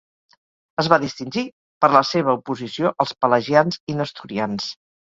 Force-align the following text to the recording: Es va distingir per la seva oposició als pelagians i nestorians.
Es 0.83 0.89
va 0.93 0.97
distingir 1.03 1.43
per 1.85 1.91
la 1.99 2.03
seva 2.15 2.35
oposició 2.41 2.95
als 3.07 3.17
pelagians 3.23 3.83
i 3.95 4.01
nestorians. 4.03 4.73